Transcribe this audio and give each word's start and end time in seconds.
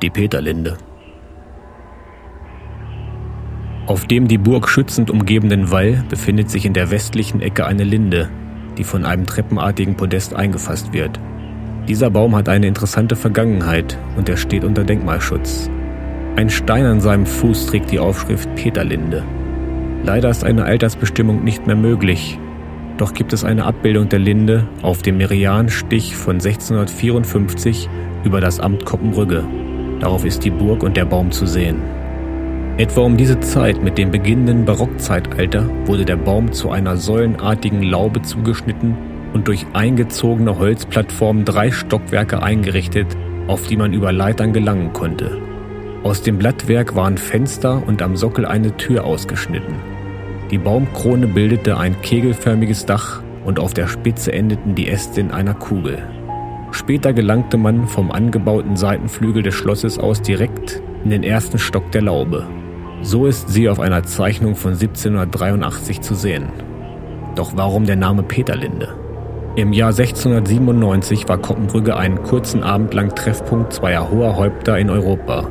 Die 0.00 0.10
Peterlinde. 0.10 0.78
Auf 3.88 4.06
dem 4.06 4.28
die 4.28 4.38
Burg 4.38 4.68
schützend 4.68 5.10
umgebenden 5.10 5.72
Wall 5.72 6.04
befindet 6.08 6.50
sich 6.50 6.64
in 6.64 6.72
der 6.72 6.92
westlichen 6.92 7.40
Ecke 7.40 7.66
eine 7.66 7.82
Linde, 7.82 8.28
die 8.76 8.84
von 8.84 9.04
einem 9.04 9.26
treppenartigen 9.26 9.96
Podest 9.96 10.34
eingefasst 10.34 10.92
wird. 10.92 11.18
Dieser 11.88 12.10
Baum 12.10 12.36
hat 12.36 12.48
eine 12.48 12.68
interessante 12.68 13.16
Vergangenheit 13.16 13.98
und 14.16 14.28
er 14.28 14.36
steht 14.36 14.62
unter 14.62 14.84
Denkmalschutz. 14.84 15.68
Ein 16.36 16.48
Stein 16.48 16.84
an 16.84 17.00
seinem 17.00 17.26
Fuß 17.26 17.66
trägt 17.66 17.90
die 17.90 17.98
Aufschrift 17.98 18.54
Peterlinde. 18.54 19.24
Leider 20.04 20.30
ist 20.30 20.44
eine 20.44 20.62
Altersbestimmung 20.62 21.42
nicht 21.42 21.66
mehr 21.66 21.74
möglich, 21.74 22.38
doch 22.98 23.14
gibt 23.14 23.32
es 23.32 23.42
eine 23.42 23.64
Abbildung 23.64 24.08
der 24.08 24.20
Linde 24.20 24.68
auf 24.80 25.02
dem 25.02 25.16
Merianstich 25.16 26.14
von 26.14 26.36
1654 26.36 27.88
über 28.22 28.40
das 28.40 28.60
Amt 28.60 28.84
Koppenbrügge. 28.84 29.42
Darauf 30.00 30.24
ist 30.24 30.44
die 30.44 30.50
Burg 30.50 30.82
und 30.82 30.96
der 30.96 31.04
Baum 31.04 31.30
zu 31.30 31.46
sehen. 31.46 31.82
Etwa 32.76 33.00
um 33.00 33.16
diese 33.16 33.40
Zeit 33.40 33.82
mit 33.82 33.98
dem 33.98 34.12
beginnenden 34.12 34.64
Barockzeitalter 34.64 35.68
wurde 35.86 36.04
der 36.04 36.16
Baum 36.16 36.52
zu 36.52 36.70
einer 36.70 36.96
säulenartigen 36.96 37.82
Laube 37.82 38.22
zugeschnitten 38.22 38.96
und 39.34 39.48
durch 39.48 39.66
eingezogene 39.72 40.58
Holzplattformen 40.58 41.44
drei 41.44 41.72
Stockwerke 41.72 42.40
eingerichtet, 42.42 43.16
auf 43.48 43.66
die 43.66 43.76
man 43.76 43.92
über 43.92 44.12
Leitern 44.12 44.52
gelangen 44.52 44.92
konnte. 44.92 45.38
Aus 46.04 46.22
dem 46.22 46.38
Blattwerk 46.38 46.94
waren 46.94 47.18
Fenster 47.18 47.82
und 47.86 48.00
am 48.00 48.16
Sockel 48.16 48.46
eine 48.46 48.76
Tür 48.76 49.04
ausgeschnitten. 49.04 49.74
Die 50.52 50.58
Baumkrone 50.58 51.26
bildete 51.26 51.76
ein 51.76 52.00
kegelförmiges 52.00 52.86
Dach 52.86 53.22
und 53.44 53.58
auf 53.58 53.74
der 53.74 53.88
Spitze 53.88 54.32
endeten 54.32 54.76
die 54.76 54.88
Äste 54.88 55.20
in 55.20 55.32
einer 55.32 55.54
Kugel. 55.54 55.98
Später 56.72 57.12
gelangte 57.12 57.56
man 57.56 57.86
vom 57.86 58.10
angebauten 58.10 58.76
Seitenflügel 58.76 59.42
des 59.42 59.54
Schlosses 59.54 59.98
aus 59.98 60.22
direkt 60.22 60.82
in 61.04 61.10
den 61.10 61.22
ersten 61.22 61.58
Stock 61.58 61.90
der 61.92 62.02
Laube. 62.02 62.46
So 63.02 63.26
ist 63.26 63.48
sie 63.48 63.68
auf 63.68 63.80
einer 63.80 64.02
Zeichnung 64.02 64.54
von 64.54 64.72
1783 64.72 66.00
zu 66.00 66.14
sehen. 66.14 66.48
Doch 67.36 67.52
warum 67.54 67.86
der 67.86 67.96
Name 67.96 68.22
Peterlinde? 68.22 68.94
Im 69.56 69.72
Jahr 69.72 69.90
1697 69.90 71.28
war 71.28 71.38
Koppenbrügge 71.38 71.96
einen 71.96 72.22
kurzen 72.22 72.62
Abend 72.62 72.94
lang 72.94 73.14
Treffpunkt 73.14 73.72
zweier 73.72 74.10
hoher 74.10 74.36
Häupter 74.36 74.78
in 74.78 74.90
Europa. 74.90 75.48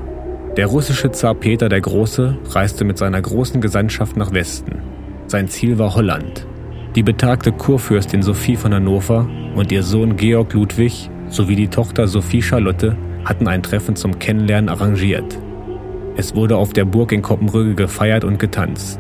Der 0.56 0.68
russische 0.68 1.12
Zar 1.12 1.36
Peter 1.36 1.70
der 1.70 1.82
Große 1.82 2.38
reiste 2.50 2.84
mit 2.84 2.98
seiner 2.98 3.22
großen 3.22 3.62
Gesandtschaft 3.62 4.18
nach 4.18 4.34
Westen. 4.34 4.82
Sein 5.28 5.48
Ziel 5.50 5.78
war 5.78 5.96
Holland. 5.96 6.48
Die 6.96 7.04
betagte 7.04 7.52
Kurfürstin 7.52 8.22
Sophie 8.22 8.56
von 8.56 8.74
Hannover 8.74 9.30
und 9.56 9.72
ihr 9.72 9.84
Sohn 9.84 10.16
Georg 10.16 10.54
Ludwig 10.54 11.10
sowie 11.30 11.56
die 11.56 11.68
Tochter 11.68 12.08
Sophie 12.08 12.42
Charlotte 12.42 12.96
hatten 13.26 13.48
ein 13.48 13.64
Treffen 13.64 13.96
zum 13.96 14.20
Kennenlernen 14.20 14.70
arrangiert. 14.70 15.38
Es 16.16 16.34
wurde 16.36 16.58
auf 16.58 16.74
der 16.74 16.86
Burg 16.86 17.12
in 17.12 17.22
Koppenbrügge 17.22 17.76
gefeiert 17.76 18.24
und 18.24 18.40
getanzt. 18.40 19.00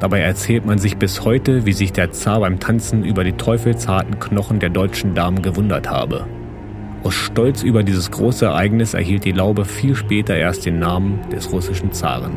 Dabei 0.00 0.20
erzählt 0.20 0.66
man 0.66 0.78
sich 0.78 0.98
bis 0.98 1.24
heute, 1.24 1.64
wie 1.64 1.72
sich 1.72 1.92
der 1.92 2.10
Zar 2.10 2.40
beim 2.40 2.60
Tanzen 2.60 3.04
über 3.04 3.24
die 3.24 3.32
teufelsharten 3.32 4.18
Knochen 4.18 4.58
der 4.58 4.68
deutschen 4.68 5.14
Damen 5.14 5.40
gewundert 5.40 5.88
habe. 5.88 6.26
Aus 7.02 7.14
Stolz 7.14 7.62
über 7.62 7.82
dieses 7.82 8.10
große 8.10 8.44
Ereignis 8.44 8.92
erhielt 8.92 9.24
die 9.24 9.32
Laube 9.32 9.64
viel 9.64 9.94
später 9.94 10.34
erst 10.34 10.66
den 10.66 10.78
Namen 10.78 11.20
des 11.30 11.52
russischen 11.52 11.92
Zaren. 11.92 12.32